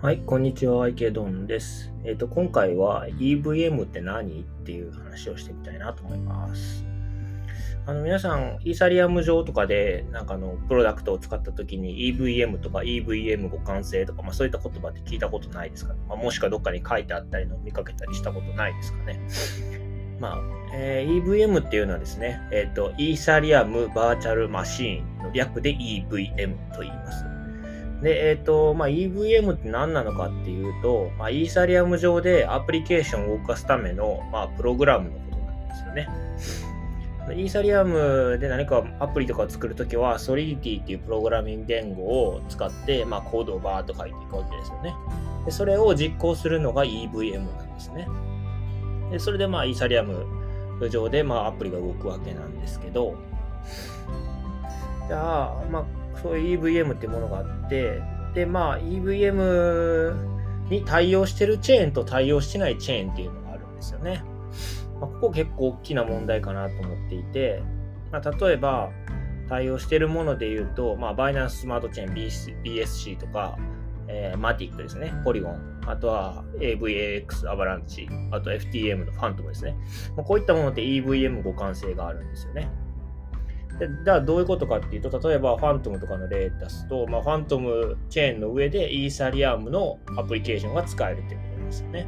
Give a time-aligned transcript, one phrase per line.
[0.00, 1.92] はい、こんにちは、池ドンです。
[2.04, 4.40] えっ、ー、と、今回は EVM って何？
[4.40, 6.84] っていう話をしてみたいなと思います。
[7.86, 15.94] あの、皆さん、イーサリアム上とかで、なんかの、プロダクトを使った時に EVM とか EVM 互換性とか、まあそういった言葉って聞いたことないですか？
[15.94, 16.00] ね。
[16.08, 19.18] まあ、もしくはどっかに書いてあったりの見かけたりしたことないですかね？
[20.20, 20.38] まあ、
[20.74, 27.24] えー、EVM っていうのはですね、えっ、ー、と、イーサリアムバーチャルマシーンの略で EVM と言います。
[28.02, 36.08] で、えっ、ー、と、まあ、EVM って何なのかっていうと、まあ、イーサリアム上でアプリケーションを動かすための、まあ、プログラムのことなんですよね。
[37.34, 44.94] イーサリアムで何かアプリとかを作るときは、ソリディティっていうプログラミング言語を使って、まあ、コードをバーっと書いていくわけですよね。
[45.44, 48.06] でそれを実行するのが EVM なんですね。
[49.10, 50.26] でそれで、まあ、イーサリアム
[50.90, 53.16] 上で、まあ、アプリが動くわけなんですけど、
[55.08, 58.00] じゃあ、まあ、そういう EVM ってものがあって、
[58.34, 60.14] で、まあ EVM
[60.70, 64.22] に対応してるチェーンと対応してないチェーンっていうのがあるんですよね。
[65.00, 67.62] まあ、ここ結構大きな問題かなと思っていて、
[68.12, 68.90] まあ、例えば
[69.48, 72.14] 対応してるもので言うと、まあ、バイナンススマートチェーン
[72.62, 73.56] BSC とか、
[74.08, 79.76] えー、マティックですね、ポリゴン、あとは AVAX、アバランチ、あと FTM のファントムですね。
[80.16, 82.70] まあ、こういったものって EVM 互換性があるんですよね。
[83.78, 92.06] でじゃあどういうことかっていうと、例えばファントムとかの例出すと、まあ、ファントムチェーンの上でイーサリアムのアプリケーションが使えるっていうことですよね。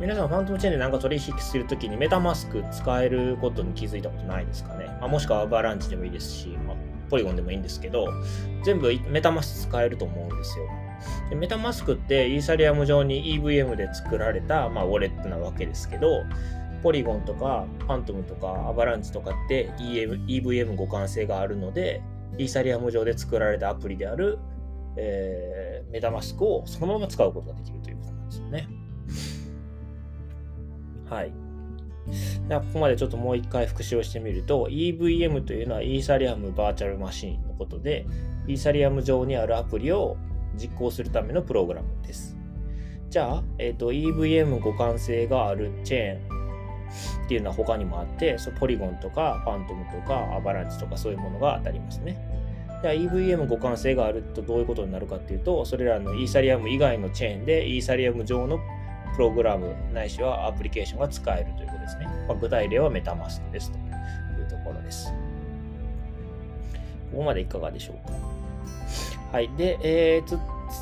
[0.00, 4.86] 皆さん、ファントムチェーンで何か取引するときにメタマスク使えることに気づいたことないですかね？
[5.00, 6.76] まあ、もしくはアバランチでもいいですし、まあ、
[7.08, 8.08] ポリゴンでもいいんですけど、
[8.64, 10.66] 全部メタマスク使えると思うんですよ。
[11.30, 16.24] でメタマスクってイーサリアム上に EVM で作られた、まあ、ウォレットなわけですけど、
[16.82, 22.02] ポリゴンとかファントムとかアバランチとかって EVM 互換性があるので、
[22.38, 24.38] イーサリアム上で作られたアプリである、
[24.96, 28.68] えー、メタマスクをそのまま使うことができるということなんですよね。
[31.08, 31.45] はい。
[32.48, 38.06] ここまでちょっともう一回復習をしてみると、EVM というのはイーサリアムバーチャルマシンのことで、
[38.46, 40.16] イーサリアム上にあるアプリを
[40.56, 42.36] 実行するためのプログラムです。
[43.10, 46.36] じゃあ、えーと、EVM 互換性があるチェーン
[47.24, 52.16] っていうのは他にもあって、そポリゴンとかファントムとかアバランチとかそういうものが当たりますね。
[52.82, 58.58] で EVM 互換性があるとどういうことになるかっていうと、それらのイーサリアム以外のチェーンでイーサリアム上の
[59.14, 62.06] プログラムないしはアプリケーションが使えるというですね。
[62.28, 65.12] まあ、具体例はメタマスクですというところです。
[67.12, 68.12] ここまでいかがでしょうか。
[69.32, 69.48] はい。
[69.56, 70.38] で、えー、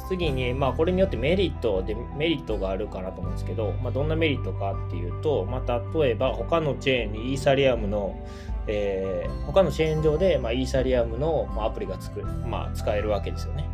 [0.08, 8.18] 次に、まあ、これによってメリットで、メリットがあるかなと思うんですけど、まあ、どんなメリットかっていうと、まあ、例えば他のチェーンにイーサリアムの、
[8.66, 13.73] えー、他のチェーン上で、まあ、イーサリアムのまアプリが作る、まあ、使えるわけですよね。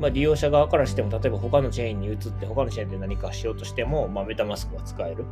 [0.00, 5.24] まあ、利用者側からしても、例えば他のチェーンに移って、他のチェーンで何かしようとしても、まあ、メタマスクが使える。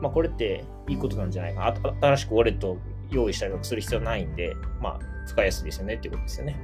[0.00, 1.92] まあ、これっていいことなんじゃないかな。
[2.00, 2.78] 新しくウォレットを
[3.10, 6.56] 用意したりとかする必要ないんで、まあ、使いやすいですよねっていうことですよね。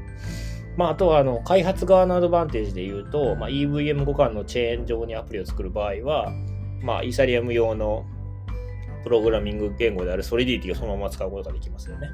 [0.77, 6.33] まあ、あとはあの開発側のアドバンテージで言うと、まあ、EVM 互換のチェーン上にアプリを作る場合は、
[6.83, 8.05] まあ、イーサリアム用の
[9.05, 12.09] プログラミング言語であるソリディティをそのまま使うことができますよね。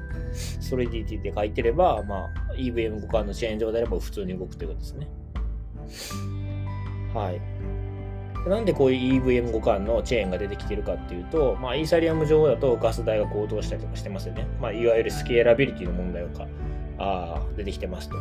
[0.59, 5.07] ソリディティって書いてれば、まあ、EVM 互換のチェーン上であれば普通に動くということですね。
[7.13, 7.41] はい。
[8.49, 14.47] なんでこういう EVM 互換のチェーンが出てきてるかっていうと、まあ、イーサリアム上だとガス代が高騰したりとかしてますよね。
[14.59, 16.47] まあ、いわゆるスケーラビリティの問題が
[16.97, 18.15] あ出てきてますと。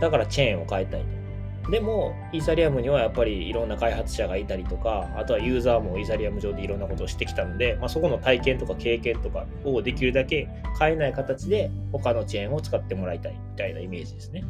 [0.00, 1.19] だからチェーンを変えたいと。
[1.68, 10.48] でも、イーサリアムにはやっぱりいろんな開発者がいたりとか、あとはユーザーもイーサリアム上でいろんなことをしてきたので、まあ、そこの体験とか経験とかをできるだけ
[10.78, 14.42] 変えない形で他のチェーンを使ってもらいたいみたいなイメージですね。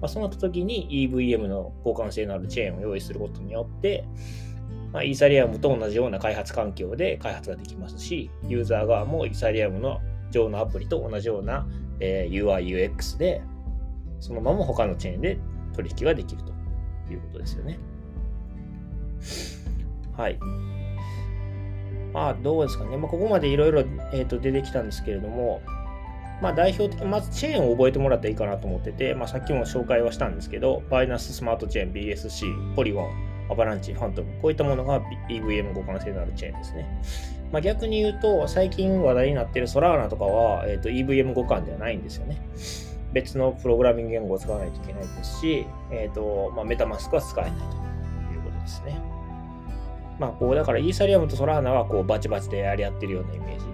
[0.00, 4.04] まあ、そうなった時に EVM の交換性のあるチェーンを用意することによって、
[4.92, 10.00] まあ、イーサリアムと同じような開発環境で開発ができますし、ユーザー側もイーサリアムの
[10.30, 11.66] 上のアプリと同じような、
[12.00, 13.42] えー、UI、UX で
[14.18, 15.38] そのまま他のチェーンで
[15.72, 16.52] 取引ができると
[17.12, 17.78] いうことですよね。
[20.16, 20.38] はい。
[22.12, 22.96] まあ、どうですかね。
[22.96, 25.62] まあ、ここまでいろいろ出てきたんですけれども、
[26.42, 37.02] まあ、代表的まずチェーンを覚えてもらったらいいかなと思ってて、まあ、さっきも紹介はしたんですけど、バイナススマートチェーン、BSC、ポリゴン、アバランチ、ファントム、こういったものが EVM 互換性のあるチェーンですね。
[37.52, 42.40] まあ、逆に言うと、最近話題になっているソラーナとかは、えー、と EVM 互換ではないんですよね。
[43.12, 47.64] 別のプログラミング言語を使わないといけないですし、えっ、ー、と、まあ、メタマスクは使えないと
[48.34, 49.00] いうことですね。
[50.18, 53.66] まあ、こう、だからイーサリアムとソラーナはこうバチバチでやり合ってるようなイメージ。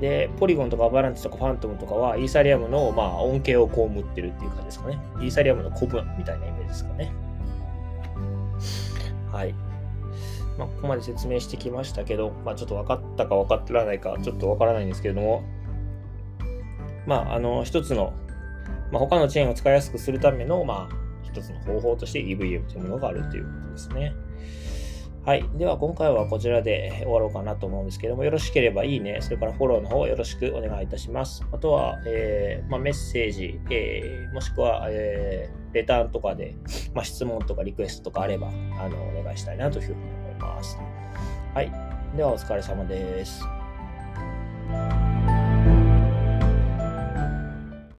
[0.00, 4.98] で、ポリゴンとかアバランチとかファントムとかはイーサリアムのまあ恩恵を被ってるっていう感じですかね。
[5.20, 7.12] イーサリアムの古文みたいなイメージですかね。
[9.32, 9.54] はい。
[10.58, 15.44] まあ、ここまで説明してきましたけど、まあ、ちょっと分かったか分からないか、ちょっと分からないんですけれども、
[17.06, 18.14] まあ、あの、一つの、
[18.90, 24.14] まあ、他のチェーンを使いやすくするための、まあ、一つの方法として EVM というものがあるということですね。
[25.26, 25.44] はい。
[25.56, 31.44] では、今回はこちらで終わろうかなと思うんですけども、よろしければいいね、それからフォローの方よろしくお願いいたします。
[31.50, 36.54] あとは、えー、まあ、メッセージ、えー、もしくは、えー、レターンとかで、
[36.94, 38.46] まあ、質問とかリクエストとかあれば、
[38.78, 40.78] あの、お願いしたいなというふうに思います。
[41.54, 41.72] はい。
[42.16, 43.55] では、お疲れ様です。